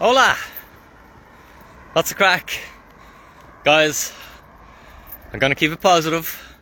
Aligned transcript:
Hola! 0.00 0.34
What's 1.92 2.08
the 2.08 2.14
crack? 2.14 2.58
Guys, 3.64 4.14
I'm 5.30 5.38
gonna 5.38 5.54
keep 5.54 5.72
it 5.72 5.80
positive, 5.82 6.56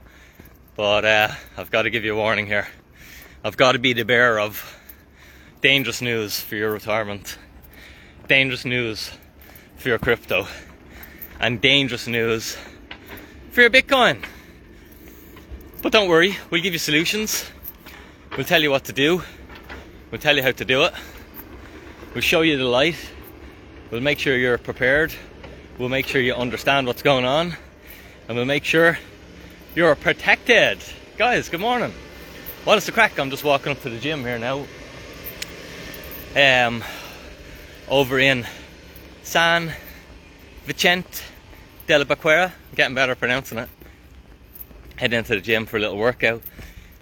but 0.74 1.04
uh, 1.04 1.28
I've 1.56 1.70
got 1.70 1.82
to 1.82 1.90
give 1.90 2.04
you 2.04 2.14
a 2.14 2.16
warning 2.16 2.48
here. 2.48 2.66
I've 3.44 3.56
got 3.56 3.72
to 3.72 3.78
be 3.78 3.92
the 3.92 4.02
bearer 4.02 4.40
of 4.40 4.76
dangerous 5.60 6.02
news 6.02 6.40
for 6.40 6.56
your 6.56 6.72
retirement, 6.72 7.38
dangerous 8.26 8.64
news 8.64 9.12
for 9.76 9.86
your 9.88 10.00
crypto, 10.00 10.48
and 11.38 11.60
dangerous 11.60 12.08
news 12.08 12.56
for 13.52 13.60
your 13.60 13.70
Bitcoin. 13.70 14.24
But 15.80 15.92
don't 15.92 16.08
worry, 16.08 16.36
we'll 16.50 16.60
give 16.60 16.72
you 16.72 16.80
solutions. 16.80 17.48
We'll 18.36 18.46
tell 18.46 18.62
you 18.62 18.72
what 18.72 18.82
to 18.86 18.92
do. 18.92 19.22
We'll 20.10 20.20
tell 20.20 20.34
you 20.34 20.42
how 20.42 20.50
to 20.50 20.64
do 20.64 20.82
it. 20.86 20.94
We'll 22.14 22.22
show 22.22 22.40
you 22.40 22.56
the 22.58 22.64
light 22.64 22.96
We'll 23.90 24.02
make 24.02 24.18
sure 24.18 24.36
you're 24.36 24.58
prepared. 24.58 25.14
We'll 25.78 25.88
make 25.88 26.06
sure 26.06 26.20
you 26.20 26.34
understand 26.34 26.86
what's 26.86 27.00
going 27.00 27.24
on. 27.24 27.56
And 28.28 28.36
we'll 28.36 28.44
make 28.44 28.64
sure 28.64 28.98
you're 29.74 29.94
protected. 29.94 30.78
Guys, 31.16 31.48
good 31.48 31.60
morning. 31.60 31.94
What 32.64 32.76
is 32.76 32.84
the 32.84 32.92
crack? 32.92 33.18
I'm 33.18 33.30
just 33.30 33.44
walking 33.44 33.72
up 33.72 33.80
to 33.80 33.88
the 33.88 33.98
gym 33.98 34.20
here 34.20 34.38
now. 34.38 34.66
Um, 36.36 36.84
over 37.88 38.18
in 38.18 38.46
San 39.22 39.72
Vicente 40.66 41.22
de 41.86 41.98
la 41.98 42.04
Barquera. 42.04 42.52
getting 42.74 42.94
better 42.94 43.14
pronouncing 43.14 43.56
it. 43.56 43.70
Heading 44.96 45.20
into 45.20 45.34
the 45.34 45.40
gym 45.40 45.64
for 45.64 45.78
a 45.78 45.80
little 45.80 45.96
workout. 45.96 46.42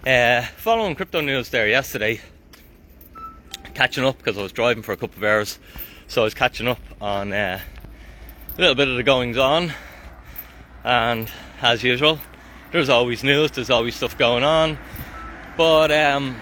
Uh, 0.05 0.43
following 0.55 0.95
crypto 0.95 1.19
news 1.19 1.49
there 1.49 1.67
yesterday. 1.67 2.21
Catching 3.73 4.05
up 4.05 4.17
because 4.19 4.37
I 4.37 4.41
was 4.41 4.53
driving 4.53 4.83
for 4.83 4.93
a 4.93 4.97
couple 4.97 5.17
of 5.17 5.23
hours 5.25 5.59
so 6.07 6.21
I 6.21 6.23
was 6.23 6.33
catching 6.33 6.67
up 6.67 6.79
on 7.01 7.33
uh, 7.33 7.59
a 8.57 8.59
little 8.59 8.75
bit 8.75 8.87
of 8.87 8.95
the 8.95 9.03
goings 9.03 9.37
on, 9.37 9.73
and 10.83 11.29
as 11.61 11.83
usual, 11.83 12.19
there's 12.71 12.87
always 12.87 13.23
news, 13.23 13.51
there's 13.51 13.69
always 13.69 13.95
stuff 13.95 14.17
going 14.17 14.43
on. 14.43 14.77
But 15.57 15.91
um, 15.91 16.37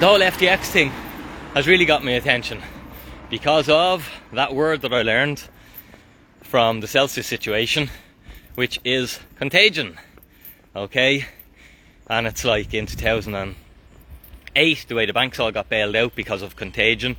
the 0.00 0.06
whole 0.06 0.18
FTX 0.18 0.64
thing 0.64 0.90
has 1.54 1.68
really 1.68 1.84
got 1.84 2.04
my 2.04 2.12
attention 2.12 2.60
because 3.30 3.68
of 3.68 4.10
that 4.32 4.52
word 4.52 4.82
that 4.82 4.92
I 4.92 5.02
learned 5.02 5.44
from 6.42 6.80
the 6.80 6.88
Celsius 6.88 7.28
situation, 7.28 7.88
which 8.56 8.80
is 8.84 9.20
contagion. 9.36 9.96
Okay, 10.74 11.26
and 12.08 12.26
it's 12.26 12.44
like 12.44 12.74
in 12.74 12.86
2008, 12.86 14.86
the 14.88 14.94
way 14.96 15.06
the 15.06 15.12
banks 15.12 15.38
all 15.38 15.52
got 15.52 15.68
bailed 15.68 15.94
out 15.94 16.16
because 16.16 16.42
of 16.42 16.56
contagion 16.56 17.16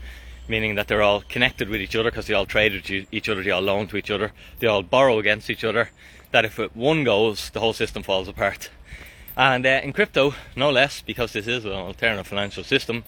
meaning 0.52 0.76
that 0.76 0.88
they're 0.88 1.02
all 1.02 1.24
connected 1.30 1.70
with 1.70 1.82
each 1.82 1.96
other 1.96 2.12
because 2.12 2.28
they 2.28 2.34
all 2.34 2.46
trade 2.46 2.74
with 2.74 3.08
each 3.12 3.30
other, 3.30 3.42
they 3.42 3.50
all 3.50 3.62
loan 3.62 3.88
to 3.88 3.98
each 3.98 4.12
other, 4.12 4.34
they 4.60 4.68
all 4.68 4.84
borrow 4.84 5.18
against 5.18 5.50
each 5.50 5.64
other. 5.64 5.90
That 6.32 6.46
if 6.46 6.58
one 6.76 7.04
goes, 7.04 7.50
the 7.50 7.62
whole 7.62 7.74
system 7.74 8.04
falls 8.04 8.28
apart. 8.28 8.70
And 9.36 9.66
uh, 9.66 9.80
in 9.82 9.94
crypto, 9.94 10.36
no 10.56 10.70
less, 10.70 11.02
because 11.02 11.34
this 11.34 11.48
is 11.48 11.64
an 11.66 11.72
alternative 11.72 12.28
financial 12.28 12.64
system, 12.64 13.06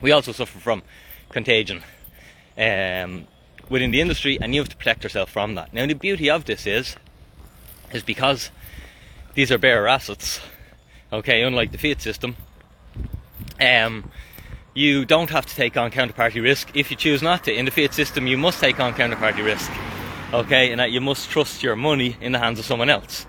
we 0.00 0.10
also 0.10 0.32
suffer 0.32 0.58
from 0.58 0.82
contagion 1.30 1.82
um, 2.58 3.26
within 3.70 3.92
the 3.92 4.00
industry, 4.00 4.36
and 4.40 4.54
you 4.54 4.60
have 4.60 4.68
to 4.68 4.76
protect 4.76 5.04
yourself 5.04 5.30
from 5.30 5.54
that. 5.54 5.72
Now, 5.72 5.86
the 5.86 5.94
beauty 5.94 6.28
of 6.28 6.44
this 6.44 6.66
is, 6.66 6.96
is 7.92 8.02
because 8.02 8.50
these 9.34 9.52
are 9.52 9.58
bearer 9.58 9.86
assets. 9.88 10.40
Okay, 11.12 11.42
unlike 11.42 11.70
the 11.70 11.78
fiat 11.78 12.02
system, 12.02 12.36
um, 13.60 14.10
you 14.76 15.06
don't 15.06 15.30
have 15.30 15.46
to 15.46 15.54
take 15.54 15.78
on 15.78 15.90
counterparty 15.90 16.42
risk. 16.42 16.70
If 16.74 16.90
you 16.90 16.98
choose 16.98 17.22
not 17.22 17.44
to, 17.44 17.52
in 17.52 17.64
the 17.64 17.70
fiat 17.70 17.94
system, 17.94 18.26
you 18.26 18.36
must 18.36 18.60
take 18.60 18.78
on 18.78 18.92
counterparty 18.92 19.42
risk. 19.42 19.72
Okay, 20.34 20.70
and 20.70 20.78
that 20.80 20.92
you 20.92 21.00
must 21.00 21.30
trust 21.30 21.62
your 21.62 21.76
money 21.76 22.14
in 22.20 22.32
the 22.32 22.38
hands 22.38 22.58
of 22.58 22.66
someone 22.66 22.90
else. 22.90 23.26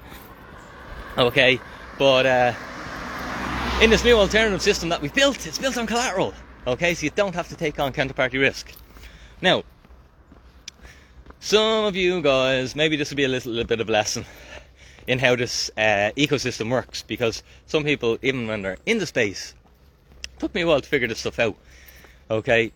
Okay, 1.18 1.62
but 1.98 2.26
uh, 2.26 2.54
in 3.82 3.90
this 3.90 4.04
new 4.04 4.18
alternative 4.18 4.62
system 4.62 4.90
that 4.90 5.02
we've 5.02 5.14
built, 5.14 5.48
it's 5.48 5.58
built 5.58 5.78
on 5.78 5.88
collateral. 5.88 6.34
Okay, 6.68 6.94
so 6.94 7.06
you 7.06 7.12
don't 7.12 7.34
have 7.34 7.48
to 7.48 7.56
take 7.56 7.80
on 7.80 7.94
counterparty 7.94 8.42
risk. 8.42 8.74
Now, 9.42 9.64
some 11.40 11.86
of 11.86 11.96
you 11.96 12.22
guys, 12.22 12.76
maybe 12.76 12.98
this 12.98 13.10
will 13.10 13.18
be 13.18 13.24
a 13.24 13.30
little, 13.30 13.54
little 13.54 13.68
bit 13.68 13.80
of 13.80 13.88
a 13.88 13.92
lesson 13.92 14.26
in 15.08 15.18
how 15.18 15.38
this 15.38 15.72
uh, 15.78 16.12
ecosystem 16.18 16.70
works 16.70 17.04
because 17.04 17.42
some 17.68 17.86
people, 17.86 18.18
even 18.22 18.48
when 18.48 18.64
they're 18.64 18.78
in 18.86 18.98
the 18.98 19.06
space, 19.06 19.54
took 20.40 20.54
me 20.54 20.62
a 20.62 20.68
while 20.68 20.82
to 20.82 20.88
figure 20.88 21.08
this 21.08 21.20
stuff 21.20 21.40
out. 21.40 21.56
Okay, 22.30 22.72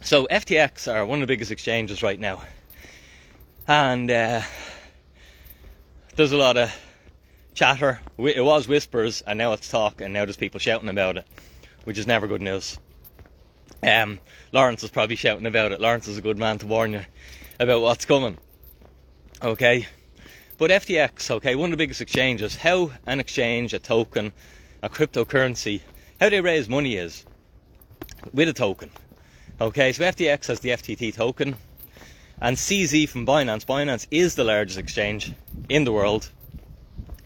so 0.00 0.26
FTX 0.30 0.92
are 0.92 1.04
one 1.04 1.20
of 1.20 1.28
the 1.28 1.32
biggest 1.32 1.50
exchanges 1.50 2.02
right 2.02 2.18
now, 2.18 2.42
and 3.68 4.10
uh, 4.10 4.42
there's 6.16 6.32
a 6.32 6.36
lot 6.36 6.56
of 6.56 6.74
chatter. 7.54 8.00
It 8.18 8.44
was 8.44 8.66
whispers, 8.66 9.22
and 9.22 9.38
now 9.38 9.52
it's 9.52 9.68
talk, 9.68 10.00
and 10.00 10.12
now 10.12 10.24
there's 10.24 10.36
people 10.36 10.58
shouting 10.58 10.88
about 10.88 11.18
it, 11.18 11.26
which 11.84 11.98
is 11.98 12.06
never 12.06 12.26
good 12.26 12.42
news. 12.42 12.78
Um, 13.82 14.20
Lawrence 14.52 14.82
is 14.82 14.90
probably 14.90 15.16
shouting 15.16 15.46
about 15.46 15.72
it. 15.72 15.80
Lawrence 15.80 16.08
is 16.08 16.18
a 16.18 16.22
good 16.22 16.38
man 16.38 16.58
to 16.58 16.66
warn 16.66 16.92
you 16.92 17.02
about 17.58 17.82
what's 17.82 18.04
coming. 18.04 18.38
Okay, 19.42 19.86
but 20.58 20.70
FTX, 20.70 21.30
okay, 21.30 21.54
one 21.54 21.66
of 21.66 21.78
the 21.78 21.82
biggest 21.82 22.00
exchanges. 22.00 22.56
How 22.56 22.90
an 23.06 23.20
exchange, 23.20 23.72
a 23.72 23.78
token, 23.78 24.32
a 24.82 24.88
cryptocurrency 24.88 25.80
how 26.20 26.28
they 26.28 26.40
raise 26.40 26.68
money 26.68 26.96
is 26.96 27.24
with 28.32 28.48
a 28.48 28.52
token. 28.52 28.90
Okay, 29.60 29.92
so 29.92 30.04
FTX 30.04 30.46
has 30.46 30.60
the 30.60 30.70
FTT 30.70 31.14
token, 31.14 31.56
and 32.40 32.56
CZ 32.56 33.08
from 33.08 33.26
Binance. 33.26 33.64
Binance 33.64 34.06
is 34.10 34.34
the 34.34 34.44
largest 34.44 34.78
exchange 34.78 35.32
in 35.68 35.84
the 35.84 35.92
world. 35.92 36.30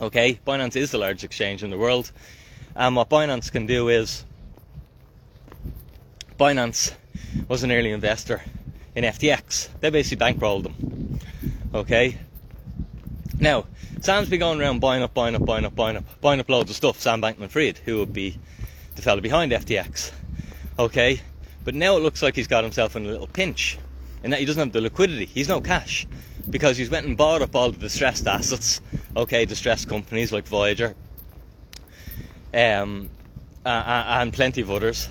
Okay, 0.00 0.40
Binance 0.46 0.76
is 0.76 0.90
the 0.92 0.98
largest 0.98 1.24
exchange 1.24 1.62
in 1.62 1.70
the 1.70 1.78
world, 1.78 2.12
and 2.74 2.96
what 2.96 3.08
Binance 3.08 3.50
can 3.50 3.66
do 3.66 3.88
is 3.88 4.24
Binance 6.38 6.94
was 7.48 7.62
an 7.62 7.72
early 7.72 7.90
investor 7.90 8.42
in 8.94 9.04
FTX. 9.04 9.68
They 9.80 9.90
basically 9.90 10.24
bankrolled 10.24 10.64
them. 10.64 11.20
Okay. 11.74 12.18
Now, 13.38 13.66
Sam's 14.00 14.28
been 14.28 14.40
going 14.40 14.60
around 14.60 14.80
buying 14.80 15.02
up, 15.02 15.14
buying 15.14 15.34
up, 15.34 15.44
buying 15.44 15.64
up, 15.64 15.74
buying 15.74 15.96
up, 15.96 16.04
buying 16.20 16.40
up 16.40 16.48
loads 16.48 16.70
of 16.70 16.76
stuff. 16.76 17.00
Sam 17.00 17.20
Bankman-Fried, 17.20 17.78
who 17.78 17.98
would 17.98 18.12
be 18.12 18.38
the 18.96 19.02
fella 19.02 19.20
behind 19.20 19.52
FTX. 19.52 20.12
Okay, 20.78 21.20
but 21.64 21.74
now 21.74 21.96
it 21.96 22.02
looks 22.02 22.22
like 22.22 22.36
he's 22.36 22.46
got 22.46 22.64
himself 22.64 22.96
in 22.96 23.06
a 23.06 23.08
little 23.08 23.26
pinch, 23.26 23.78
and 24.22 24.32
that 24.32 24.40
he 24.40 24.46
doesn't 24.46 24.60
have 24.60 24.72
the 24.72 24.80
liquidity. 24.80 25.26
He's 25.26 25.48
no 25.48 25.60
cash 25.60 26.06
because 26.50 26.76
he's 26.76 26.90
went 26.90 27.06
and 27.06 27.16
bought 27.16 27.42
up 27.42 27.54
all 27.54 27.70
the 27.70 27.78
distressed 27.78 28.26
assets. 28.26 28.80
Okay, 29.16 29.44
distressed 29.44 29.88
companies 29.88 30.32
like 30.32 30.46
Voyager, 30.46 30.94
um, 32.52 33.08
and 33.64 34.32
plenty 34.32 34.60
of 34.60 34.70
others. 34.70 35.08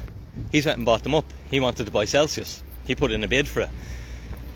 He's 0.52 0.66
went 0.66 0.78
and 0.78 0.86
bought 0.86 1.04
them 1.04 1.16
up. 1.16 1.26
He 1.50 1.60
wanted 1.60 1.86
to 1.86 1.92
buy 1.92 2.06
Celsius. 2.06 2.64
He 2.86 2.96
put 2.96 3.12
in 3.12 3.24
a 3.24 3.28
bid 3.28 3.48
for 3.48 3.62
it. 3.62 3.70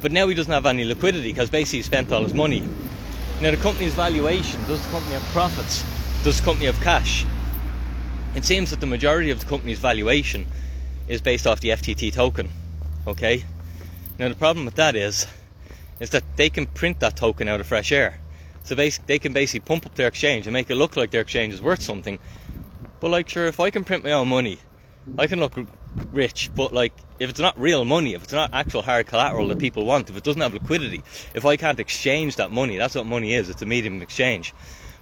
But 0.02 0.12
now 0.12 0.28
he 0.28 0.36
doesn't 0.36 0.52
have 0.52 0.66
any 0.66 0.84
liquidity 0.84 1.32
because 1.32 1.50
basically 1.50 1.80
he 1.80 1.84
spent 1.84 2.12
all 2.12 2.24
his 2.24 2.34
money. 2.34 2.68
Now 3.42 3.52
the 3.52 3.58
company's 3.58 3.94
valuation, 3.94 4.64
does 4.66 4.84
the 4.84 4.92
company 4.92 5.14
have 5.14 5.24
profits? 5.32 5.84
Does 6.24 6.40
the 6.40 6.46
company 6.46 6.66
have 6.66 6.80
cash? 6.82 7.26
It 8.38 8.46
seems 8.46 8.70
that 8.70 8.80
the 8.80 8.86
majority 8.86 9.32
of 9.32 9.40
the 9.40 9.46
company's 9.48 9.80
valuation 9.80 10.46
is 11.08 11.22
based 11.22 11.48
off 11.48 11.60
the 11.60 11.70
FTT 11.70 12.14
token. 12.14 12.50
Okay? 13.08 13.44
Now 14.20 14.30
the 14.30 14.36
problem 14.36 14.66
with 14.66 14.76
that 14.76 14.96
is 14.96 15.26
is 16.00 16.12
that 16.12 16.24
they 16.36 16.48
can 16.50 16.68
print 16.68 17.00
that 17.00 17.18
token 17.18 17.48
out 17.48 17.60
of 17.60 17.66
fresh 17.66 17.92
air. 17.92 18.20
So 18.64 18.76
they 18.76 19.20
can 19.20 19.34
basically 19.34 19.62
pump 19.62 19.88
up 19.88 19.96
their 19.96 20.08
exchange 20.08 20.46
and 20.46 20.54
make 20.54 20.70
it 20.70 20.76
look 20.76 20.96
like 20.96 21.10
their 21.10 21.22
exchange 21.22 21.56
is 21.56 21.62
worth 21.62 21.82
something. 21.82 22.20
But 23.00 23.10
like 23.10 23.28
sure 23.28 23.48
if 23.48 23.60
I 23.60 23.72
can 23.72 23.84
print 23.84 24.04
my 24.04 24.12
own 24.12 24.28
money, 24.28 24.60
I 25.18 25.26
can 25.26 25.40
look 25.40 25.54
rich, 26.12 26.52
but 26.56 26.74
like 26.74 26.94
if 27.18 27.32
it's 27.32 27.40
not 27.40 27.60
real 27.60 27.86
money, 27.86 28.14
if 28.14 28.24
it's 28.24 28.34
not 28.34 28.54
actual 28.54 28.84
hard 28.84 29.08
collateral 29.08 29.48
that 29.48 29.58
people 29.58 29.86
want, 29.86 30.12
if 30.12 30.18
it 30.18 30.24
doesn't 30.24 30.42
have 30.42 30.54
liquidity, 30.54 31.02
if 31.34 31.46
I 31.46 31.58
can't 31.58 31.80
exchange 31.80 32.36
that 32.36 32.52
money, 32.52 32.78
that's 32.78 32.94
what 32.94 33.08
money 33.08 33.34
is, 33.34 33.50
it's 33.50 33.64
a 33.64 33.66
medium 33.66 33.96
of 33.96 34.02
exchange. 34.04 34.54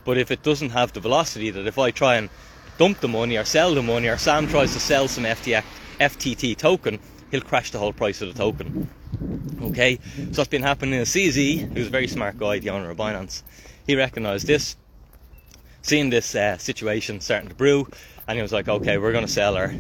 But 0.06 0.18
if 0.18 0.32
it 0.32 0.44
doesn't 0.44 0.70
have 0.70 0.94
the 0.94 1.02
velocity 1.02 1.50
that 1.50 1.68
if 1.68 1.78
I 1.78 1.92
try 1.92 2.16
and 2.16 2.30
dump 2.78 3.00
the 3.00 3.08
money 3.08 3.38
or 3.38 3.46
sell 3.46 3.74
the 3.74 3.82
money 3.82 4.08
or 4.08 4.18
Sam 4.18 4.48
tries 4.48 4.74
to 4.74 4.80
sell 4.80 5.08
some 5.08 5.24
FTX, 5.24 5.64
FTT 6.00 6.58
token, 6.58 7.00
he'll 7.32 7.42
crash 7.42 7.72
the 7.72 7.80
whole 7.80 7.94
price 7.94 8.22
of 8.22 8.34
the 8.34 8.38
token. 8.38 8.90
Okay, 9.62 10.00
so 10.16 10.42
what's 10.42 10.50
been 10.50 10.62
happening 10.62 11.00
is 11.00 11.10
CZ, 11.10 11.74
who's 11.74 11.88
a 11.88 11.90
very 11.90 12.08
smart 12.08 12.38
guy, 12.38 12.60
the 12.60 12.70
owner 12.70 12.90
of 12.90 12.98
Binance, 12.98 13.44
he 13.88 13.96
recognised 13.96 14.48
this, 14.48 14.76
seeing 15.82 16.10
this 16.10 16.36
uh, 16.36 16.58
situation 16.58 17.22
starting 17.22 17.50
to 17.50 17.56
brew, 17.56 17.88
and 18.28 18.36
he 18.38 18.42
was 18.42 18.52
like, 18.52 18.68
okay, 18.68 18.98
we're 18.98 19.12
going 19.12 19.26
to 19.26 19.32
sell 19.32 19.56
our, 19.56 19.74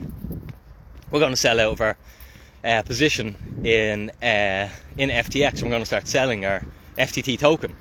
we're 1.12 1.19
going 1.19 1.33
to 1.33 1.38
sell 1.38 1.59
out 1.59 1.74
of 1.74 1.81
our 1.81 1.97
uh, 2.63 2.81
position 2.81 3.36
in 3.63 4.09
uh, 4.24 4.69
in 4.97 5.09
FTX. 5.09 5.62
We're 5.62 5.69
going 5.69 5.81
to 5.81 5.86
start 5.86 6.07
selling 6.07 6.45
our 6.45 6.63
FTT 6.97 7.38
token. 7.38 7.75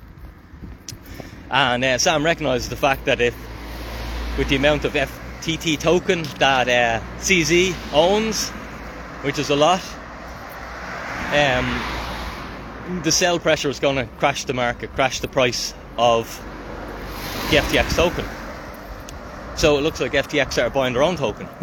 And 1.50 1.84
uh, 1.84 1.98
Sam 1.98 2.24
recognises 2.24 2.68
the 2.68 2.76
fact 2.76 3.04
that 3.06 3.20
if 3.20 3.34
with 4.36 4.48
the 4.48 4.56
amount 4.56 4.84
of 4.84 4.94
FTT 4.94 5.78
token 5.78 6.22
that 6.38 6.68
uh, 6.68 7.00
CZ 7.18 7.74
owns, 7.92 8.50
which 9.22 9.38
is 9.38 9.50
a 9.50 9.56
lot. 9.56 9.82
um, 11.32 13.00
the 13.02 13.12
sell 13.12 13.38
pressure 13.38 13.70
is 13.70 13.80
going 13.80 13.96
to 13.96 14.06
crash 14.18 14.44
the 14.44 14.52
market, 14.52 14.92
crash 14.94 15.20
the 15.20 15.28
price 15.28 15.72
of 15.96 16.26
the 17.50 17.56
FTX 17.56 17.94
token. 17.94 18.24
So 19.56 19.78
it 19.78 19.82
looks 19.82 20.00
like 20.00 20.12
FTX 20.12 20.52
started 20.52 20.74
buying 20.74 20.92
their 20.92 21.02
own 21.02 21.16
token. 21.16 21.48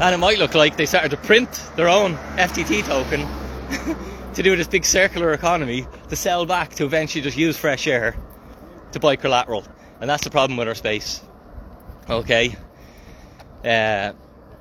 and 0.00 0.14
it 0.14 0.18
might 0.18 0.38
look 0.38 0.54
like 0.54 0.76
they 0.76 0.86
started 0.86 1.10
to 1.10 1.16
print 1.16 1.48
their 1.76 1.88
own 1.88 2.16
FTT 2.36 2.84
token 2.84 3.26
to 4.34 4.42
do 4.42 4.54
this 4.54 4.68
big 4.68 4.84
circular 4.84 5.32
economy 5.32 5.86
to 6.08 6.16
sell 6.16 6.44
back 6.44 6.74
to 6.74 6.84
eventually 6.84 7.22
just 7.22 7.36
use 7.36 7.56
fresh 7.56 7.86
air 7.86 8.14
to 8.92 9.00
buy 9.00 9.16
collateral. 9.16 9.64
And 10.02 10.10
that's 10.10 10.24
the 10.24 10.30
problem 10.30 10.56
with 10.56 10.66
our 10.66 10.74
space. 10.74 11.22
Okay? 12.10 12.56
Uh, 13.64 14.12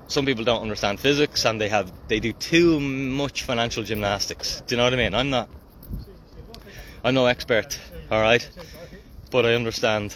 some 0.07 0.23
people 0.23 0.43
don't 0.43 0.61
understand 0.61 0.99
physics 0.99 1.45
and 1.45 1.59
they 1.59 1.67
have 1.67 1.91
they 2.07 2.19
do 2.19 2.31
too 2.31 2.79
much 2.79 3.41
financial 3.41 3.81
gymnastics. 3.81 4.61
Do 4.67 4.75
you 4.75 4.77
know 4.77 4.83
what 4.83 4.93
I 4.93 4.97
mean? 4.97 5.15
I'm 5.15 5.31
not 5.31 5.49
I'm 7.03 7.15
no 7.15 7.25
expert, 7.25 7.79
alright? 8.11 8.47
But 9.31 9.47
I 9.47 9.55
understand 9.55 10.15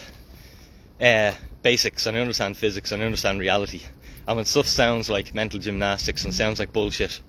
uh, 1.00 1.32
basics 1.60 2.06
and 2.06 2.16
I 2.16 2.20
understand 2.20 2.56
physics 2.56 2.92
and 2.92 3.02
I 3.02 3.06
understand 3.06 3.40
reality. 3.40 3.80
And 4.28 4.36
when 4.36 4.44
stuff 4.44 4.68
sounds 4.68 5.10
like 5.10 5.34
mental 5.34 5.58
gymnastics 5.58 6.24
and 6.24 6.32
sounds 6.32 6.60
like 6.60 6.72
bullshit 6.72 7.20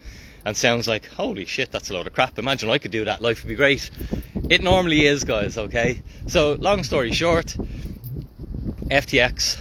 and 0.45 0.55
sounds 0.55 0.87
like, 0.87 1.07
holy 1.07 1.45
shit, 1.45 1.71
that's 1.71 1.89
a 1.89 1.93
load 1.93 2.07
of 2.07 2.13
crap. 2.13 2.37
Imagine 2.37 2.69
I 2.69 2.77
could 2.77 2.91
do 2.91 3.05
that, 3.05 3.21
life 3.21 3.43
would 3.43 3.49
be 3.49 3.55
great. 3.55 3.89
It 4.49 4.63
normally 4.63 5.05
is, 5.05 5.25
guys, 5.25 5.57
okay? 5.57 6.01
So, 6.27 6.53
long 6.53 6.83
story 6.83 7.11
short, 7.11 7.57
FTX 8.89 9.57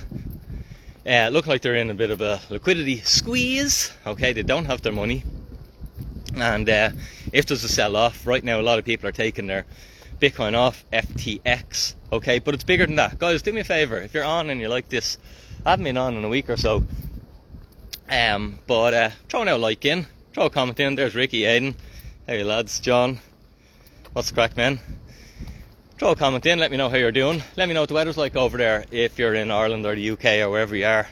uh, 1.07 1.29
look 1.29 1.47
like 1.47 1.63
they're 1.63 1.77
in 1.77 1.91
a 1.91 1.95
bit 1.95 2.11
of 2.11 2.21
a 2.21 2.41
liquidity 2.51 3.01
squeeze, 3.01 3.93
okay? 4.07 4.33
They 4.33 4.43
don't 4.43 4.65
have 4.65 4.83
their 4.83 4.93
money. 4.93 5.25
And 6.37 6.69
uh, 6.69 6.91
if 7.33 7.47
there's 7.47 7.65
a 7.65 7.69
sell 7.69 7.97
off, 7.97 8.27
right 8.27 8.43
now 8.43 8.61
a 8.61 8.63
lot 8.63 8.79
of 8.79 8.85
people 8.85 9.09
are 9.09 9.13
taking 9.13 9.47
their 9.47 9.65
Bitcoin 10.21 10.57
off 10.57 10.85
FTX, 10.93 11.95
okay? 12.13 12.39
But 12.39 12.55
it's 12.55 12.65
bigger 12.65 12.87
than 12.87 12.97
that. 12.97 13.19
Guys, 13.19 13.43
do 13.43 13.53
me 13.53 13.61
a 13.61 13.65
favor. 13.65 13.99
If 13.99 14.15
you're 14.15 14.25
on 14.25 14.51
and 14.51 14.61
you 14.61 14.69
like 14.69 14.89
this, 14.89 15.19
I 15.65 15.71
haven't 15.71 15.85
been 15.85 15.97
on 15.97 16.17
in 16.17 16.25
a 16.25 16.29
week 16.29 16.51
or 16.51 16.57
so. 16.57 16.85
Um, 18.09 18.59
but 18.67 18.95
uh, 18.95 19.11
throw 19.29 19.47
out 19.47 19.61
like 19.61 19.85
in, 19.85 20.07
throw 20.33 20.47
a 20.47 20.51
comment 20.51 20.79
in. 20.81 20.95
There's 20.95 21.15
Ricky, 21.15 21.43
Aiden. 21.43 21.75
Hey 22.27 22.43
lads, 22.43 22.81
John. 22.81 23.21
What's 24.13 24.29
the 24.29 24.35
crack, 24.35 24.57
man? 24.57 24.81
Throw 25.99 26.11
a 26.11 26.17
comment 26.17 26.45
in, 26.45 26.59
let 26.59 26.71
me 26.71 26.77
know 26.77 26.91
how 26.91 26.97
you're 26.97 27.11
doing. 27.11 27.43
Let 27.57 27.69
me 27.69 27.75
know 27.75 27.81
what 27.81 27.89
the 27.89 27.95
weather's 27.95 28.19
like 28.19 28.37
over 28.37 28.59
there 28.59 28.85
if 28.91 29.19
you're 29.19 29.33
in 29.33 29.51
Ireland 29.51 29.87
or 29.87 29.95
the 29.95 30.11
UK 30.11 30.43
or 30.43 30.51
wherever 30.51 30.77
you 30.77 30.85
are. 30.85 31.09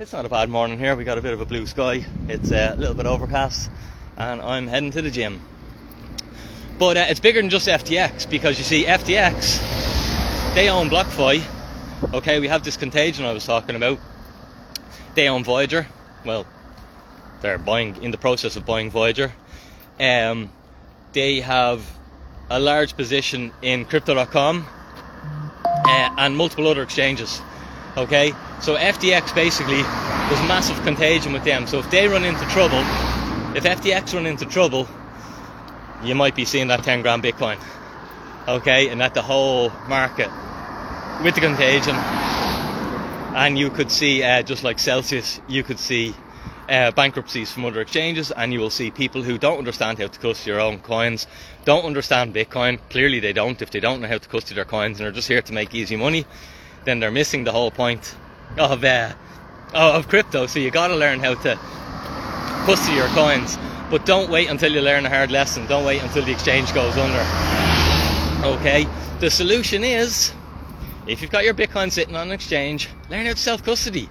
It's 0.00 0.12
not 0.12 0.26
a 0.26 0.28
bad 0.28 0.50
morning 0.50 0.80
here, 0.80 0.96
we 0.96 1.04
got 1.04 1.16
a 1.16 1.22
bit 1.22 1.32
of 1.32 1.40
a 1.40 1.44
blue 1.44 1.64
sky. 1.64 2.04
It's 2.26 2.50
uh, 2.50 2.72
a 2.74 2.76
little 2.76 2.96
bit 2.96 3.06
overcast, 3.06 3.70
and 4.16 4.42
I'm 4.42 4.66
heading 4.66 4.90
to 4.90 5.00
the 5.00 5.12
gym. 5.12 5.40
But 6.76 6.96
uh, 6.96 7.06
it's 7.08 7.20
bigger 7.20 7.40
than 7.40 7.50
just 7.50 7.68
FTX 7.68 8.28
because 8.28 8.58
you 8.58 8.64
see, 8.64 8.84
FTX, 8.84 10.54
they 10.56 10.70
own 10.70 10.90
BlockFi. 10.90 11.44
Okay, 12.12 12.40
we 12.40 12.48
have 12.48 12.64
this 12.64 12.76
contagion 12.76 13.24
I 13.24 13.32
was 13.32 13.46
talking 13.46 13.76
about. 13.76 14.00
They 15.14 15.28
own 15.28 15.44
Voyager. 15.44 15.86
Well, 16.24 16.48
they're 17.42 17.58
buying 17.58 18.02
in 18.02 18.10
the 18.10 18.18
process 18.18 18.56
of 18.56 18.66
buying 18.66 18.90
Voyager. 18.90 19.32
Um, 20.00 20.50
they 21.12 21.42
have 21.42 21.88
a 22.48 22.60
large 22.60 22.96
position 22.96 23.52
in 23.62 23.84
Crypto.com 23.84 24.66
uh, 25.64 26.14
and 26.18 26.36
multiple 26.36 26.66
other 26.68 26.82
exchanges. 26.82 27.40
Okay, 27.96 28.32
so 28.60 28.76
FTX 28.76 29.34
basically 29.34 29.82
there's 29.82 30.48
massive 30.48 30.80
contagion 30.82 31.32
with 31.32 31.44
them. 31.44 31.66
So 31.66 31.78
if 31.78 31.90
they 31.90 32.08
run 32.08 32.24
into 32.24 32.44
trouble, 32.46 32.80
if 33.56 33.64
FTX 33.64 34.14
run 34.14 34.26
into 34.26 34.44
trouble, 34.44 34.86
you 36.04 36.14
might 36.14 36.34
be 36.34 36.44
seeing 36.44 36.68
that 36.68 36.84
10 36.84 37.02
grand 37.02 37.22
Bitcoin. 37.22 37.58
Okay, 38.46 38.88
and 38.88 39.00
that 39.00 39.14
the 39.14 39.22
whole 39.22 39.70
market 39.88 40.30
with 41.22 41.34
the 41.34 41.40
contagion. 41.40 41.96
And 43.34 43.58
you 43.58 43.70
could 43.70 43.90
see, 43.90 44.22
uh, 44.22 44.42
just 44.42 44.62
like 44.62 44.78
Celsius, 44.78 45.40
you 45.48 45.62
could 45.62 45.78
see 45.78 46.14
uh, 46.68 46.90
bankruptcies 46.92 47.52
from 47.52 47.64
other 47.64 47.80
exchanges, 47.80 48.30
and 48.30 48.52
you 48.52 48.60
will 48.60 48.70
see 48.70 48.90
people 48.90 49.22
who 49.22 49.38
don't 49.38 49.58
understand 49.58 49.98
how 49.98 50.06
to 50.06 50.18
custody 50.18 50.52
their 50.52 50.60
own 50.60 50.78
coins, 50.80 51.26
don't 51.64 51.84
understand 51.84 52.34
Bitcoin. 52.34 52.78
Clearly, 52.90 53.20
they 53.20 53.32
don't. 53.32 53.60
If 53.62 53.70
they 53.70 53.80
don't 53.80 54.00
know 54.00 54.08
how 54.08 54.18
to 54.18 54.28
custody 54.28 54.56
their 54.56 54.64
coins 54.64 54.98
and 54.98 55.08
are 55.08 55.12
just 55.12 55.28
here 55.28 55.42
to 55.42 55.52
make 55.52 55.74
easy 55.74 55.96
money, 55.96 56.26
then 56.84 57.00
they're 57.00 57.10
missing 57.10 57.44
the 57.44 57.52
whole 57.52 57.70
point 57.70 58.14
of 58.58 58.84
uh, 58.84 59.12
of 59.74 60.08
crypto. 60.08 60.46
So 60.46 60.58
you 60.58 60.70
got 60.70 60.88
to 60.88 60.96
learn 60.96 61.20
how 61.20 61.34
to 61.34 61.56
custody 62.66 62.96
your 62.96 63.08
coins. 63.08 63.56
But 63.90 64.04
don't 64.04 64.30
wait 64.30 64.50
until 64.50 64.72
you 64.72 64.80
learn 64.80 65.06
a 65.06 65.08
hard 65.08 65.30
lesson. 65.30 65.66
Don't 65.66 65.84
wait 65.84 66.02
until 66.02 66.24
the 66.24 66.32
exchange 66.32 66.74
goes 66.74 66.96
under. 66.96 67.24
Okay? 68.44 68.86
The 69.20 69.30
solution 69.30 69.84
is 69.84 70.32
if 71.06 71.22
you've 71.22 71.30
got 71.30 71.44
your 71.44 71.54
Bitcoin 71.54 71.92
sitting 71.92 72.16
on 72.16 72.28
an 72.28 72.32
exchange, 72.32 72.88
learn 73.10 73.26
how 73.26 73.32
to 73.32 73.38
self 73.38 73.62
custody. 73.62 74.08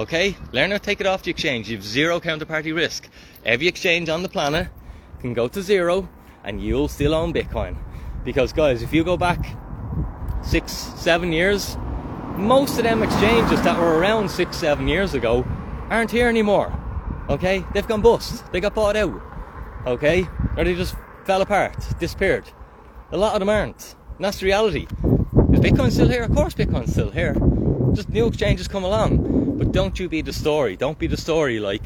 Okay? 0.00 0.34
Learn 0.52 0.70
how 0.70 0.78
to 0.78 0.82
take 0.82 1.02
it 1.02 1.06
off 1.06 1.24
the 1.24 1.30
exchange. 1.30 1.68
You 1.68 1.76
have 1.76 1.84
zero 1.84 2.20
counterparty 2.20 2.74
risk. 2.74 3.06
Every 3.44 3.68
exchange 3.68 4.08
on 4.08 4.22
the 4.22 4.30
planet 4.30 4.68
can 5.20 5.34
go 5.34 5.46
to 5.48 5.60
zero 5.60 6.08
and 6.42 6.58
you'll 6.62 6.88
still 6.88 7.14
own 7.14 7.34
Bitcoin. 7.34 7.76
Because, 8.24 8.50
guys, 8.54 8.82
if 8.82 8.94
you 8.94 9.04
go 9.04 9.18
back 9.18 9.58
six, 10.42 10.72
seven 10.72 11.32
years, 11.32 11.76
most 12.36 12.78
of 12.78 12.84
them 12.84 13.02
exchanges 13.02 13.60
that 13.60 13.78
were 13.78 13.98
around 13.98 14.30
six, 14.30 14.56
seven 14.56 14.88
years 14.88 15.12
ago 15.12 15.46
aren't 15.90 16.10
here 16.10 16.28
anymore. 16.28 16.72
Okay? 17.28 17.62
They've 17.74 17.86
gone 17.86 18.00
bust. 18.00 18.50
They 18.52 18.60
got 18.60 18.74
bought 18.74 18.96
out. 18.96 19.20
Okay? 19.86 20.26
Or 20.56 20.64
they 20.64 20.74
just 20.76 20.96
fell 21.26 21.42
apart, 21.42 21.76
disappeared. 21.98 22.44
A 23.12 23.18
lot 23.18 23.34
of 23.34 23.40
them 23.40 23.50
aren't. 23.50 23.96
And 24.16 24.24
that's 24.24 24.40
the 24.40 24.46
reality. 24.46 24.86
Is 25.52 25.60
Bitcoin 25.60 25.92
still 25.92 26.08
here? 26.08 26.22
Of 26.22 26.34
course 26.34 26.54
Bitcoin's 26.54 26.92
still 26.92 27.10
here. 27.10 27.34
Just 27.92 28.08
new 28.08 28.28
exchanges 28.28 28.66
come 28.66 28.84
along. 28.84 29.29
But 29.60 29.72
don't 29.72 30.00
you 30.00 30.08
be 30.08 30.22
the 30.22 30.32
story. 30.32 30.74
Don't 30.74 30.98
be 30.98 31.06
the 31.06 31.18
story 31.18 31.60
like 31.60 31.82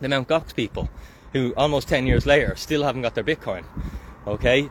the 0.00 0.08
Mt. 0.08 0.28
Gox 0.28 0.54
people 0.54 0.88
who 1.32 1.52
almost 1.56 1.88
10 1.88 2.06
years 2.06 2.24
later 2.24 2.54
still 2.54 2.84
haven't 2.84 3.02
got 3.02 3.16
their 3.16 3.24
Bitcoin. 3.24 3.64
Okay? 4.28 4.70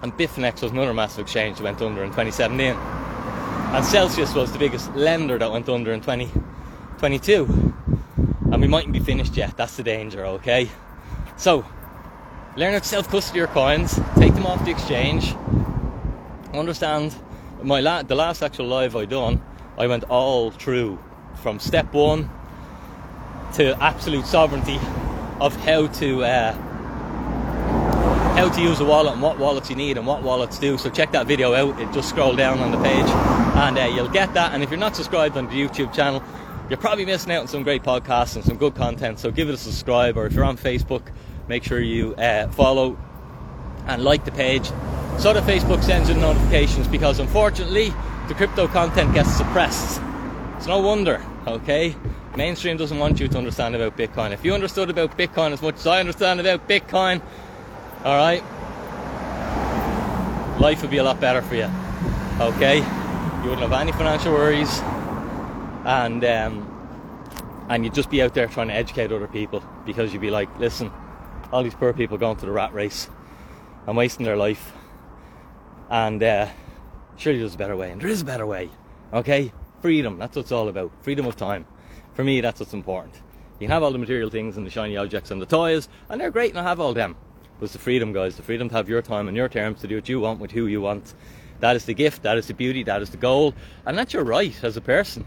And 0.00 0.12
Bitfinex 0.12 0.62
was 0.62 0.70
another 0.70 0.94
massive 0.94 1.22
exchange 1.22 1.56
that 1.56 1.64
went 1.64 1.82
under 1.82 2.04
in 2.04 2.10
2017. 2.10 2.72
And 2.72 3.84
Celsius 3.84 4.32
was 4.32 4.52
the 4.52 4.60
biggest 4.60 4.94
lender 4.94 5.36
that 5.38 5.50
went 5.50 5.68
under 5.68 5.92
in 5.92 6.00
2022 6.02 7.74
and 8.52 8.62
we 8.62 8.68
mightn't 8.68 8.92
be 8.92 9.00
finished 9.00 9.36
yet. 9.36 9.56
That's 9.56 9.76
the 9.76 9.82
danger, 9.82 10.24
okay? 10.24 10.70
So, 11.36 11.66
learn 12.56 12.74
how 12.74 12.78
to 12.78 12.84
self 12.84 13.08
custody 13.08 13.38
your 13.38 13.48
coins, 13.48 13.98
take 14.14 14.34
them 14.34 14.46
off 14.46 14.64
the 14.64 14.70
exchange. 14.70 15.34
Understand 16.54 17.12
my 17.60 17.80
la- 17.80 18.04
the 18.04 18.14
last 18.14 18.40
actual 18.40 18.68
live 18.68 18.94
I 18.94 19.04
done, 19.04 19.42
I 19.76 19.88
went 19.88 20.04
all 20.04 20.52
through 20.52 21.00
from 21.42 21.58
step 21.58 21.92
one 21.92 22.30
to 23.54 23.76
absolute 23.82 24.26
sovereignty 24.26 24.78
of 25.40 25.54
how 25.56 25.86
to 25.86 26.24
uh, 26.24 26.52
how 28.36 28.48
to 28.48 28.60
use 28.60 28.78
a 28.78 28.84
wallet 28.84 29.14
and 29.14 29.22
what 29.22 29.38
wallets 29.38 29.68
you 29.68 29.76
need 29.76 29.96
and 29.96 30.06
what 30.06 30.22
wallets 30.22 30.58
do. 30.58 30.78
So 30.78 30.90
check 30.90 31.10
that 31.12 31.26
video 31.26 31.54
out. 31.54 31.80
It 31.80 31.92
just 31.92 32.08
scroll 32.08 32.36
down 32.36 32.60
on 32.60 32.70
the 32.70 32.80
page 32.82 33.06
and 33.06 33.78
uh, 33.78 33.84
you'll 33.84 34.08
get 34.08 34.34
that. 34.34 34.52
And 34.52 34.62
if 34.62 34.70
you're 34.70 34.78
not 34.78 34.94
subscribed 34.94 35.36
on 35.36 35.46
the 35.46 35.54
YouTube 35.54 35.92
channel, 35.92 36.22
you're 36.68 36.78
probably 36.78 37.04
missing 37.04 37.32
out 37.32 37.40
on 37.40 37.48
some 37.48 37.62
great 37.62 37.82
podcasts 37.82 38.36
and 38.36 38.44
some 38.44 38.56
good 38.56 38.74
content. 38.74 39.18
So 39.18 39.30
give 39.30 39.48
it 39.48 39.54
a 39.54 39.58
subscribe, 39.58 40.16
or 40.16 40.26
if 40.26 40.34
you're 40.34 40.44
on 40.44 40.56
Facebook, 40.56 41.02
make 41.48 41.64
sure 41.64 41.80
you 41.80 42.14
uh, 42.14 42.48
follow 42.48 42.96
and 43.86 44.04
like 44.04 44.24
the 44.24 44.32
page 44.32 44.66
so 45.18 45.32
that 45.32 45.42
Facebook 45.42 45.82
sends 45.82 46.08
you 46.08 46.14
notifications 46.14 46.86
because 46.86 47.18
unfortunately 47.18 47.92
the 48.28 48.34
crypto 48.34 48.68
content 48.68 49.14
gets 49.14 49.34
suppressed. 49.36 50.00
It's 50.58 50.66
no 50.66 50.80
wonder, 50.80 51.24
okay? 51.46 51.94
Mainstream 52.36 52.76
doesn't 52.76 52.98
want 52.98 53.20
you 53.20 53.28
to 53.28 53.38
understand 53.38 53.76
about 53.76 53.96
Bitcoin. 53.96 54.32
If 54.32 54.44
you 54.44 54.54
understood 54.54 54.90
about 54.90 55.16
Bitcoin 55.16 55.52
as 55.52 55.62
much 55.62 55.76
as 55.76 55.86
I 55.86 56.00
understand 56.00 56.40
about 56.40 56.68
Bitcoin, 56.68 57.22
alright, 58.04 58.42
life 60.60 60.82
would 60.82 60.90
be 60.90 60.96
a 60.96 61.04
lot 61.04 61.20
better 61.20 61.42
for 61.42 61.54
you, 61.54 61.70
okay? 62.40 62.78
You 62.78 63.50
wouldn't 63.50 63.60
have 63.60 63.72
any 63.72 63.92
financial 63.92 64.32
worries, 64.32 64.80
and 65.84 66.24
um, 66.24 67.66
and 67.68 67.84
you'd 67.84 67.94
just 67.94 68.10
be 68.10 68.20
out 68.20 68.34
there 68.34 68.48
trying 68.48 68.66
to 68.66 68.74
educate 68.74 69.12
other 69.12 69.28
people 69.28 69.62
because 69.86 70.12
you'd 70.12 70.20
be 70.20 70.30
like, 70.30 70.48
listen, 70.58 70.90
all 71.52 71.62
these 71.62 71.74
poor 71.74 71.92
people 71.92 72.18
going 72.18 72.36
to 72.36 72.46
the 72.46 72.50
rat 72.50 72.74
race 72.74 73.08
and 73.86 73.96
wasting 73.96 74.26
their 74.26 74.36
life, 74.36 74.72
and 75.88 76.20
uh, 76.20 76.48
surely 77.16 77.38
there's 77.38 77.54
a 77.54 77.58
better 77.58 77.76
way, 77.76 77.92
and 77.92 78.00
there 78.00 78.08
is 78.08 78.22
a 78.22 78.24
better 78.24 78.44
way. 78.44 78.70
Okay, 79.12 79.52
freedom. 79.80 80.18
That's 80.18 80.36
what 80.36 80.42
it's 80.42 80.52
all 80.52 80.68
about. 80.68 80.92
Freedom 81.02 81.26
of 81.26 81.36
time. 81.36 81.66
For 82.14 82.24
me, 82.24 82.40
that's 82.40 82.60
what's 82.60 82.72
important. 82.72 83.14
You 83.58 83.66
can 83.66 83.72
have 83.72 83.82
all 83.82 83.90
the 83.90 83.98
material 83.98 84.30
things 84.30 84.56
and 84.56 84.66
the 84.66 84.70
shiny 84.70 84.96
objects 84.96 85.30
and 85.30 85.40
the 85.42 85.46
toys, 85.46 85.88
and 86.08 86.20
they're 86.20 86.30
great, 86.30 86.50
and 86.50 86.60
I 86.60 86.62
have 86.62 86.80
all 86.80 86.94
them. 86.94 87.16
But 87.58 87.64
it's 87.64 87.72
the 87.72 87.78
freedom, 87.78 88.12
guys. 88.12 88.36
The 88.36 88.42
freedom 88.42 88.68
to 88.68 88.74
have 88.76 88.88
your 88.88 89.02
time 89.02 89.28
and 89.28 89.36
your 89.36 89.48
terms 89.48 89.80
to 89.80 89.88
do 89.88 89.96
what 89.96 90.08
you 90.08 90.20
want 90.20 90.40
with 90.40 90.52
who 90.52 90.66
you 90.66 90.80
want. 90.80 91.14
That 91.60 91.74
is 91.74 91.84
the 91.84 91.94
gift. 91.94 92.22
That 92.22 92.38
is 92.38 92.46
the 92.46 92.54
beauty. 92.54 92.84
That 92.84 93.02
is 93.02 93.10
the 93.10 93.16
goal, 93.16 93.54
and 93.84 93.98
that's 93.98 94.12
your 94.12 94.24
right 94.24 94.54
as 94.62 94.76
a 94.76 94.80
person. 94.80 95.24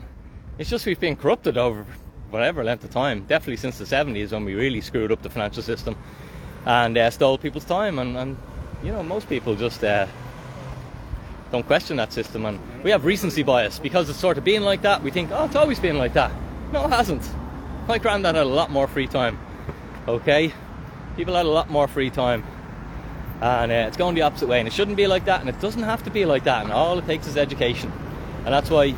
It's 0.57 0.69
just 0.69 0.85
we've 0.85 0.99
been 0.99 1.15
corrupted 1.15 1.57
over 1.57 1.85
whatever 2.29 2.63
length 2.63 2.83
of 2.83 2.91
time, 2.91 3.25
definitely 3.25 3.57
since 3.57 3.77
the 3.77 3.83
70s 3.83 4.31
when 4.31 4.45
we 4.45 4.53
really 4.53 4.81
screwed 4.81 5.11
up 5.11 5.21
the 5.21 5.29
financial 5.29 5.61
system 5.61 5.95
and 6.65 6.97
uh, 6.97 7.09
stole 7.09 7.37
people's 7.37 7.65
time. 7.65 7.99
And, 7.99 8.17
and, 8.17 8.37
you 8.83 8.91
know, 8.91 9.03
most 9.03 9.27
people 9.27 9.55
just 9.55 9.83
uh, 9.83 10.07
don't 11.51 11.65
question 11.65 11.97
that 11.97 12.13
system. 12.13 12.45
And 12.45 12.59
we 12.83 12.91
have 12.91 13.05
recency 13.05 13.43
bias 13.43 13.79
because 13.79 14.09
it's 14.09 14.19
sort 14.19 14.37
of 14.37 14.43
been 14.43 14.63
like 14.63 14.81
that. 14.83 15.03
We 15.03 15.11
think, 15.11 15.31
oh, 15.31 15.45
it's 15.45 15.55
always 15.55 15.79
been 15.79 15.97
like 15.97 16.13
that. 16.13 16.31
No, 16.71 16.85
it 16.85 16.89
hasn't. 16.91 17.29
My 17.87 17.97
granddad 17.97 18.35
had 18.35 18.45
a 18.45 18.49
lot 18.49 18.71
more 18.71 18.87
free 18.87 19.07
time. 19.07 19.39
Okay? 20.07 20.53
People 21.17 21.35
had 21.35 21.45
a 21.45 21.49
lot 21.49 21.69
more 21.69 21.87
free 21.87 22.09
time. 22.09 22.45
And 23.41 23.71
uh, 23.71 23.87
it's 23.87 23.97
going 23.97 24.15
the 24.15 24.21
opposite 24.21 24.47
way. 24.47 24.59
And 24.59 24.67
it 24.67 24.73
shouldn't 24.73 24.97
be 24.97 25.07
like 25.07 25.25
that. 25.25 25.41
And 25.41 25.49
it 25.49 25.59
doesn't 25.59 25.83
have 25.83 26.03
to 26.03 26.09
be 26.09 26.25
like 26.25 26.45
that. 26.45 26.63
And 26.63 26.71
all 26.71 26.97
it 26.97 27.05
takes 27.05 27.27
is 27.27 27.37
education. 27.37 27.91
And 28.45 28.53
that's 28.53 28.69
why, 28.69 28.95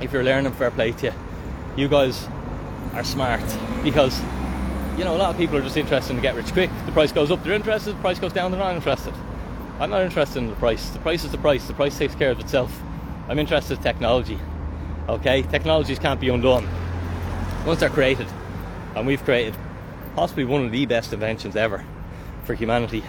if 0.00 0.12
you're 0.12 0.24
learning, 0.24 0.52
fair 0.52 0.70
play 0.70 0.92
to 0.92 1.06
you. 1.06 1.12
You 1.76 1.88
guys 1.88 2.28
are 2.94 3.04
smart 3.04 3.42
because 3.82 4.20
you 4.96 5.02
know 5.04 5.16
a 5.16 5.18
lot 5.18 5.30
of 5.30 5.36
people 5.36 5.56
are 5.56 5.62
just 5.62 5.76
interested 5.76 6.14
in 6.14 6.22
get 6.22 6.36
rich 6.36 6.52
quick. 6.52 6.70
The 6.86 6.92
price 6.92 7.10
goes 7.12 7.30
up, 7.30 7.42
they're 7.42 7.52
interested. 7.52 7.96
The 7.96 8.00
price 8.00 8.18
goes 8.18 8.32
down, 8.32 8.52
they're 8.52 8.60
not 8.60 8.76
interested. 8.76 9.12
I'm 9.80 9.90
not 9.90 10.02
interested 10.02 10.38
in 10.38 10.48
the 10.48 10.56
price. 10.56 10.90
The 10.90 11.00
price 11.00 11.24
is 11.24 11.32
the 11.32 11.38
price. 11.38 11.66
The 11.66 11.74
price 11.74 11.98
takes 11.98 12.14
care 12.14 12.30
of 12.30 12.38
itself. 12.38 12.80
I'm 13.28 13.38
interested 13.38 13.78
in 13.78 13.82
technology. 13.82 14.38
Okay, 15.08 15.42
technologies 15.42 15.98
can't 15.98 16.20
be 16.20 16.28
undone 16.28 16.66
once 17.66 17.80
they're 17.80 17.90
created, 17.90 18.26
and 18.94 19.06
we've 19.06 19.22
created 19.24 19.54
possibly 20.14 20.44
one 20.44 20.64
of 20.64 20.70
the 20.70 20.86
best 20.86 21.12
inventions 21.12 21.56
ever 21.56 21.84
for 22.44 22.54
humanity, 22.54 23.02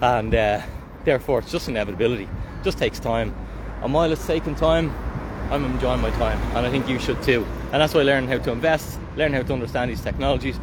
and 0.00 0.34
uh, 0.34 0.62
therefore 1.04 1.40
it's 1.40 1.50
just 1.50 1.68
inevitability. 1.68 2.24
It 2.24 2.64
just 2.64 2.78
takes 2.78 3.00
time, 3.00 3.34
and 3.82 3.92
while 3.92 4.10
it's 4.12 4.26
taking 4.26 4.54
time, 4.54 4.94
I'm 5.50 5.64
enjoying 5.64 6.00
my 6.00 6.10
time, 6.10 6.40
and 6.56 6.66
I 6.66 6.70
think 6.70 6.88
you 6.88 6.98
should 6.98 7.22
too. 7.22 7.44
And 7.72 7.82
that's 7.82 7.92
why 7.92 8.02
learning 8.02 8.30
how 8.30 8.38
to 8.38 8.52
invest, 8.52 8.98
learn 9.16 9.32
how 9.32 9.42
to 9.42 9.52
understand 9.52 9.90
these 9.90 10.00
technologies, 10.00 10.58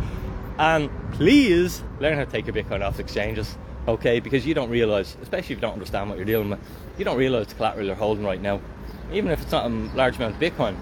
and 0.58 0.90
please 1.12 1.84
learn 2.00 2.18
how 2.18 2.26
to 2.26 2.32
take 2.32 2.48
your 2.48 2.56
Bitcoin 2.56 2.84
off 2.84 3.00
exchanges. 3.00 3.58
Okay, 3.88 4.20
because 4.20 4.46
you 4.46 4.54
don't 4.54 4.70
realize, 4.70 5.18
especially 5.22 5.56
if 5.56 5.58
you 5.58 5.62
don't 5.62 5.74
understand 5.74 6.10
what 6.10 6.18
you're 6.18 6.26
dealing 6.26 6.50
with, 6.50 6.60
you 6.98 7.06
don't 7.06 7.18
realize 7.18 7.48
the 7.48 7.56
collateral 7.56 7.86
you're 7.86 7.96
holding 7.96 8.26
right 8.26 8.42
now, 8.42 8.62
even 9.12 9.32
if 9.32 9.42
it's 9.42 9.52
not 9.52 9.66
a 9.66 9.70
large 9.70 10.18
amount 10.18 10.36
of 10.36 10.42
Bitcoin. 10.42 10.76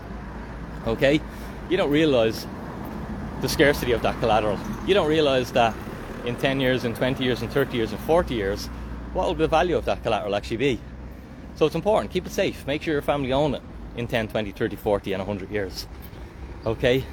Okay, 0.86 1.22
you 1.70 1.78
don't 1.78 1.92
realize 1.92 2.46
the 3.42 3.48
scarcity 3.48 3.92
of 3.92 4.02
that 4.02 4.20
collateral. 4.20 4.60
You 4.86 4.94
don't 4.94 5.08
realize 5.08 5.52
that 5.54 5.76
in 6.26 6.36
10 6.36 6.60
years, 6.60 6.84
in 6.84 6.94
20 6.94 7.24
years, 7.24 7.42
in 7.42 7.50
30 7.50 7.78
years, 7.78 7.92
in 7.92 7.98
40 8.00 8.34
years, 8.34 8.68
what 9.14 9.28
will 9.28 9.36
the 9.36 9.48
value 9.48 9.78
of 9.78 9.86
that 9.86 10.04
collateral 10.04 10.36
actually 10.36 10.58
be? 10.58 10.80
So 11.56 11.66
it's 11.66 11.76
important, 11.76 12.12
keep 12.12 12.26
it 12.26 12.32
safe, 12.32 12.68
make 12.68 12.82
sure 12.82 12.94
your 12.94 13.02
family 13.02 13.32
own 13.32 13.56
it 13.56 13.62
in 13.96 14.08
10, 14.08 14.28
20, 14.28 14.52
30, 14.52 14.76
40, 14.76 15.14
and 15.14 15.22
100 15.22 15.52
years. 15.52 15.88
Okay? 16.66 17.04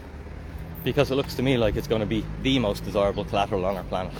Because 0.82 1.10
it 1.10 1.14
looks 1.14 1.34
to 1.36 1.42
me 1.42 1.56
like 1.56 1.76
it's 1.76 1.86
going 1.86 2.00
to 2.00 2.06
be 2.06 2.24
the 2.42 2.58
most 2.58 2.84
desirable 2.84 3.24
collateral 3.24 3.64
on 3.64 3.76
our 3.76 3.84
planet. 3.84 4.12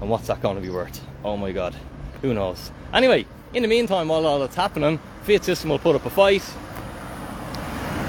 And 0.00 0.08
what's 0.08 0.26
that 0.28 0.40
going 0.40 0.56
to 0.56 0.62
be 0.62 0.70
worth? 0.70 1.00
Oh 1.24 1.36
my 1.36 1.52
god, 1.52 1.74
who 2.22 2.34
knows? 2.34 2.70
Anyway, 2.92 3.26
in 3.52 3.62
the 3.62 3.68
meantime, 3.68 4.08
while 4.08 4.26
all 4.26 4.38
that's 4.38 4.54
happening, 4.54 4.98
Fiat 5.22 5.44
System 5.44 5.70
will 5.70 5.78
put 5.78 5.96
up 5.96 6.06
a 6.06 6.10
fight. 6.10 6.42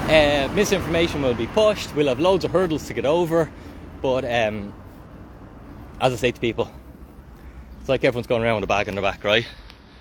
Uh, 0.08 0.48
misinformation 0.54 1.22
will 1.22 1.34
be 1.34 1.46
pushed. 1.46 1.94
We'll 1.94 2.08
have 2.08 2.20
loads 2.20 2.44
of 2.44 2.50
hurdles 2.50 2.86
to 2.88 2.94
get 2.94 3.06
over. 3.06 3.50
But 4.00 4.24
um, 4.24 4.74
as 6.00 6.12
I 6.12 6.16
say 6.16 6.32
to 6.32 6.40
people, 6.40 6.70
it's 7.80 7.88
like 7.88 8.04
everyone's 8.04 8.26
going 8.26 8.42
around 8.42 8.56
with 8.56 8.64
a 8.64 8.68
bag 8.68 8.88
in 8.88 8.94
their 8.94 9.02
back, 9.02 9.24
right? 9.24 9.46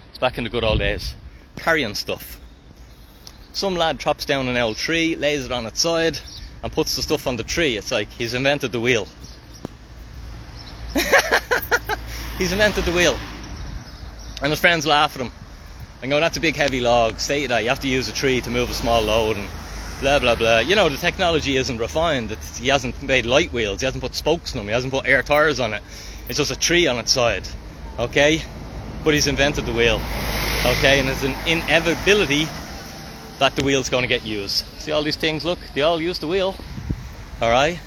It's 0.09 0.17
back 0.17 0.37
in 0.37 0.43
the 0.43 0.49
good 0.49 0.63
old 0.63 0.79
days. 0.79 1.15
Carrying 1.55 1.95
stuff. 1.95 2.39
Some 3.53 3.75
lad 3.75 3.99
chops 3.99 4.25
down 4.25 4.47
an 4.47 4.57
old 4.57 4.77
tree, 4.77 5.15
lays 5.15 5.45
it 5.45 5.51
on 5.51 5.65
its 5.65 5.81
side, 5.81 6.17
and 6.63 6.71
puts 6.71 6.95
the 6.95 7.01
stuff 7.01 7.27
on 7.27 7.35
the 7.35 7.43
tree. 7.43 7.77
It's 7.77 7.91
like 7.91 8.09
he's 8.09 8.33
invented 8.33 8.71
the 8.71 8.79
wheel. 8.79 9.07
he's 12.41 12.51
invented 12.51 12.83
the 12.85 12.91
wheel. 12.91 13.15
And 14.41 14.49
his 14.49 14.59
friends 14.59 14.87
laugh 14.87 15.15
at 15.15 15.21
him 15.21 15.31
and 16.01 16.09
go, 16.09 16.19
that's 16.19 16.37
a 16.37 16.39
big 16.39 16.55
heavy 16.55 16.81
log. 16.81 17.19
State 17.19 17.47
that 17.47 17.61
you 17.61 17.69
have 17.69 17.81
to 17.81 17.87
use 17.87 18.09
a 18.09 18.13
tree 18.13 18.41
to 18.41 18.49
move 18.49 18.71
a 18.71 18.73
small 18.73 18.99
load 18.99 19.37
and 19.37 19.47
blah 19.99 20.17
blah 20.17 20.33
blah. 20.33 20.57
You 20.57 20.75
know, 20.75 20.89
the 20.89 20.97
technology 20.97 21.55
isn't 21.57 21.77
refined. 21.77 22.31
It's, 22.31 22.57
he 22.57 22.69
hasn't 22.69 23.01
made 23.03 23.27
light 23.27 23.53
wheels, 23.53 23.81
he 23.81 23.85
hasn't 23.85 24.03
put 24.03 24.15
spokes 24.15 24.53
on 24.53 24.57
them, 24.57 24.67
he 24.67 24.73
hasn't 24.73 24.91
put 24.91 25.05
air 25.05 25.21
tires 25.21 25.59
on 25.59 25.75
it. 25.75 25.83
It's 26.27 26.39
just 26.39 26.49
a 26.49 26.57
tree 26.57 26.87
on 26.87 26.97
its 26.97 27.11
side. 27.11 27.47
Okay? 27.99 28.41
But 29.03 29.13
he's 29.13 29.27
invented 29.27 29.67
the 29.67 29.73
wheel. 29.73 30.01
Okay, 30.65 30.99
and 30.99 31.09
it's 31.09 31.23
an 31.23 31.35
inevitability 31.45 32.47
that 33.37 33.55
the 33.55 33.63
wheel's 33.63 33.89
going 33.89 34.03
to 34.03 34.07
get 34.07 34.25
used. 34.25 34.65
See 34.79 34.91
all 34.91 35.03
these 35.03 35.15
things, 35.15 35.45
look, 35.45 35.59
they 35.75 35.81
all 35.81 36.01
use 36.01 36.17
the 36.17 36.27
wheel. 36.27 36.55
Alright? 37.39 37.79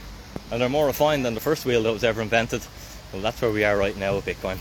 And 0.53 0.61
they're 0.61 0.69
more 0.69 0.87
refined 0.87 1.25
than 1.25 1.35
the 1.35 1.41
first 1.41 1.65
wheel 1.65 1.83
that 1.83 1.93
was 1.93 2.05
ever 2.05 2.23
invented. 2.23 2.63
Well, 3.15 3.23
that's 3.23 3.41
where 3.41 3.53
we 3.53 3.63
are 3.63 3.77
right 3.77 3.97
now 3.97 4.17
with 4.17 4.27
Bitcoin. 4.27 4.59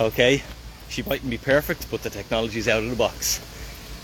Okay? 0.00 0.42
She 0.88 1.04
mightn't 1.04 1.30
be 1.30 1.38
perfect, 1.38 1.88
but 1.92 2.02
the 2.02 2.10
technology's 2.10 2.66
out 2.66 2.82
of 2.82 2.90
the 2.90 2.96
box. 2.96 3.40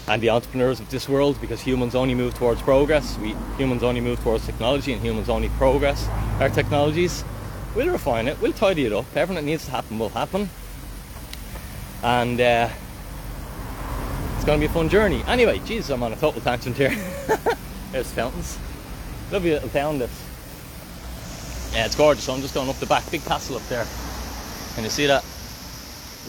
And 0.07 0.23
the 0.23 0.31
entrepreneurs 0.31 0.78
of 0.78 0.88
this 0.90 1.09
world, 1.09 1.40
because 1.40 1.61
humans 1.61 1.97
only 1.97 2.14
move 2.14 2.35
towards 2.35 2.62
progress, 2.62 3.19
we 3.19 3.35
humans 3.59 3.83
only 3.83 4.00
move 4.00 4.23
towards 4.23 4.47
technology, 4.47 4.93
and 4.93 5.02
humans 5.02 5.28
only 5.28 5.49
progress 5.59 6.07
our 6.38 6.50
technologies. 6.50 7.25
We'll 7.75 7.88
refine 7.88 8.28
it, 8.28 8.40
we'll 8.40 8.52
tidy 8.52 8.87
it 8.87 8.93
up. 8.93 9.07
Everything 9.16 9.45
that 9.45 9.50
needs 9.50 9.64
to 9.64 9.73
happen 9.73 9.99
will 9.99 10.11
happen. 10.11 10.49
And 12.04 12.40
uh, 12.40 12.69
it's 14.37 14.45
going 14.45 14.61
to 14.61 14.69
be 14.69 14.71
a 14.71 14.73
fun 14.73 14.88
journey. 14.88 15.25
Anyway, 15.26 15.59
Jesus, 15.64 15.90
I'm 15.90 16.04
on 16.04 16.12
a 16.12 16.16
total 16.16 16.40
tangent 16.40 16.76
here. 16.76 16.90
There's 17.90 18.12
fountains. 18.12 18.57
Lovely 19.33 19.50
little 19.50 19.69
town 19.71 19.99
this. 19.99 20.24
Yeah, 21.75 21.87
it's 21.87 21.97
gorgeous. 21.97 22.25
So 22.25 22.33
I'm 22.33 22.40
just 22.40 22.54
going 22.54 22.69
up 22.69 22.76
the 22.76 22.87
back. 22.87 23.11
Big 23.11 23.25
castle 23.25 23.57
up 23.57 23.66
there. 23.69 23.85
Can 24.76 24.85
you 24.85 24.90
see 24.90 25.07
that? 25.07 25.25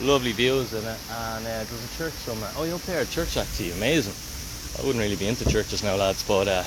Lovely 0.01 0.31
views 0.31 0.73
in 0.73 0.83
it. 0.83 0.99
And 1.11 1.45
uh, 1.45 1.63
there's 1.63 1.93
a 1.93 1.97
church 1.97 2.13
somewhere. 2.13 2.49
Oh, 2.57 2.63
you're 2.63 2.75
up 2.75 2.81
there. 2.81 3.01
A 3.01 3.05
church 3.05 3.37
actually. 3.37 3.71
Amazing. 3.73 4.13
I 4.77 4.85
wouldn't 4.85 5.01
really 5.03 5.15
be 5.15 5.27
into 5.27 5.47
churches 5.47 5.83
now, 5.83 5.95
lads, 5.95 6.23
but 6.27 6.47
uh, 6.47 6.63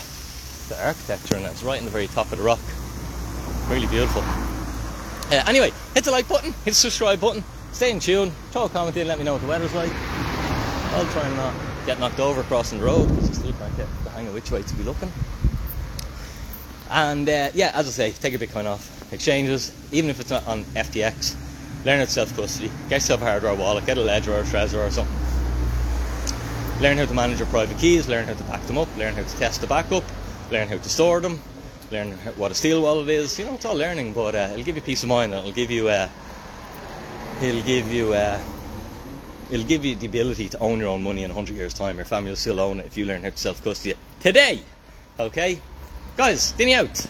the 0.69 0.87
architecture 0.87 1.37
and 1.37 1.45
it, 1.45 1.51
it's 1.51 1.63
right 1.63 1.79
in 1.79 1.85
the 1.85 1.91
very 1.91 2.07
top 2.07 2.31
of 2.31 2.39
the 2.39 2.45
rock. 2.45 2.61
Really 3.69 3.89
beautiful. 3.89 4.23
Uh, 4.23 5.43
anyway, 5.47 5.73
hit 5.95 6.05
the 6.05 6.11
like 6.11 6.27
button, 6.27 6.53
hit 6.65 6.71
the 6.71 6.75
subscribe 6.75 7.21
button, 7.21 7.45
stay 7.73 7.91
in 7.91 8.01
tune, 8.01 8.31
throw 8.51 8.65
a 8.65 8.69
comment 8.69 8.97
in, 8.97 9.07
let 9.07 9.19
me 9.19 9.25
know 9.25 9.35
what 9.35 9.43
the 9.43 9.49
weather's 9.49 9.75
like. 9.75 9.93
I'll 10.95 11.05
try 11.13 11.27
and 11.27 11.37
not 11.37 11.55
get 11.85 12.01
knocked 12.01 12.19
over 12.19 12.43
crossing 12.45 12.79
the 12.79 12.87
road 12.87 13.09
because 13.09 13.29
I 13.29 13.33
still 13.35 13.53
can't 13.53 13.77
get 13.77 13.89
the 14.05 14.11
hang 14.11 14.27
of 14.27 14.35
which 14.35 14.51
way 14.51 14.63
to 14.63 14.75
be 14.75 14.85
looking. 14.85 15.13
And 16.91 17.29
uh, 17.29 17.51
yeah, 17.55 17.73
as 17.75 17.87
I 17.89 17.91
say, 17.91 18.13
take 18.13 18.35
a 18.35 18.39
Bitcoin 18.39 18.67
off 18.67 19.13
exchanges, 19.13 19.73
even 19.93 20.11
if 20.11 20.21
it's 20.21 20.31
not 20.31 20.47
on 20.47 20.65
FTX. 20.65 21.37
Learn 21.85 22.01
it 22.01 22.09
self 22.09 22.35
custody. 22.35 22.71
Get 22.89 22.97
yourself 22.97 23.23
a 23.23 23.25
hardware 23.25 23.55
wallet, 23.55 23.87
get 23.87 23.99
a 23.99 24.01
ledger 24.01 24.35
or 24.35 24.41
a 24.41 24.45
Trezor 24.45 24.87
or 24.87 24.91
something. 24.91 25.15
Learn 26.81 26.97
how 26.97 27.07
to 27.07 27.15
manage 27.15 27.39
your 27.39 27.49
private 27.49 27.79
keys, 27.79 28.09
learn 28.09 28.27
how 28.27 28.35
to 28.35 28.45
back 28.45 28.63
them 28.63 28.79
up, 28.79 28.89
learn 28.97 29.15
how 29.15 29.23
to 29.23 29.37
test 29.37 29.61
the 29.61 29.67
backup, 29.67 30.05
learn 30.51 30.69
how 30.69 30.77
to 30.77 30.89
store 30.89 31.21
them, 31.21 31.41
learn 31.91 32.13
what 32.37 32.51
a 32.51 32.55
steel 32.55 32.83
wallet 32.83 33.09
is. 33.09 33.39
You 33.39 33.47
know, 33.47 33.55
it's 33.55 33.65
all 33.65 33.75
learning, 33.75 34.13
but 34.13 34.35
uh, 34.35 34.49
it'll 34.53 34.65
give 34.65 34.77
you 34.77 34.83
peace 34.83 35.03
of 35.03 35.09
mind. 35.09 35.35
It'll 35.35 35.53
give 35.53 35.71
you, 35.71 35.89
uh, 35.89 36.09
it'll 37.43 37.63
give 37.63 37.93
you, 37.93 38.13
uh, 38.13 38.41
it'll 39.51 39.67
give 39.67 39.85
you 39.85 39.97
the 39.97 40.07
ability 40.07 40.49
to 40.51 40.59
own 40.59 40.79
your 40.79 40.89
own 40.89 41.03
money 41.03 41.25
in 41.25 41.31
100 41.31 41.57
years' 41.57 41.75
time. 41.75 41.97
Your 41.97 42.05
family 42.05 42.31
will 42.31 42.37
still 42.37 42.61
own 42.61 42.81
it 42.81 42.87
if 42.87 42.97
you 42.97 43.07
learn 43.07 43.23
how 43.23 43.31
to 43.31 43.37
self 43.37 43.63
custody 43.63 43.91
it 43.91 43.99
today. 44.21 44.63
Okay, 45.19 45.61
guys, 46.19 46.51
dinny 46.59 46.75
out. 46.75 47.07